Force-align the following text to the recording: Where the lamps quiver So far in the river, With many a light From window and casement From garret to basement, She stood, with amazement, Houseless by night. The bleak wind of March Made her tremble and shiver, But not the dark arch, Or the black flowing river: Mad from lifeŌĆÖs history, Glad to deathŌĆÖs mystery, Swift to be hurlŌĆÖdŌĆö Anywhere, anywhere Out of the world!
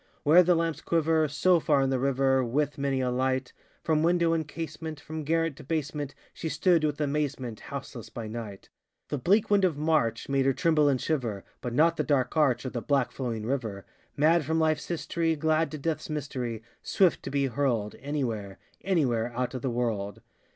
Where 0.23 0.41
the 0.41 0.55
lamps 0.55 0.81
quiver 0.81 1.27
So 1.27 1.59
far 1.59 1.83
in 1.83 1.91
the 1.91 1.99
river, 1.99 2.43
With 2.43 2.79
many 2.79 3.01
a 3.01 3.11
light 3.11 3.53
From 3.83 4.01
window 4.01 4.33
and 4.33 4.47
casement 4.47 4.99
From 4.99 5.23
garret 5.23 5.55
to 5.57 5.63
basement, 5.63 6.15
She 6.33 6.49
stood, 6.49 6.83
with 6.83 6.99
amazement, 6.99 7.59
Houseless 7.59 8.09
by 8.09 8.25
night. 8.27 8.69
The 9.09 9.19
bleak 9.19 9.51
wind 9.51 9.63
of 9.63 9.77
March 9.77 10.27
Made 10.27 10.47
her 10.47 10.53
tremble 10.53 10.89
and 10.89 10.99
shiver, 10.99 11.43
But 11.61 11.75
not 11.75 11.97
the 11.97 12.03
dark 12.03 12.35
arch, 12.35 12.65
Or 12.65 12.71
the 12.71 12.81
black 12.81 13.11
flowing 13.11 13.45
river: 13.45 13.85
Mad 14.17 14.43
from 14.43 14.57
lifeŌĆÖs 14.57 14.87
history, 14.87 15.35
Glad 15.35 15.69
to 15.69 15.77
deathŌĆÖs 15.77 16.09
mystery, 16.09 16.63
Swift 16.81 17.21
to 17.21 17.29
be 17.29 17.47
hurlŌĆÖdŌĆö 17.49 17.99
Anywhere, 18.01 18.57
anywhere 18.83 19.31
Out 19.35 19.53
of 19.53 19.61
the 19.61 19.69
world! 19.69 20.23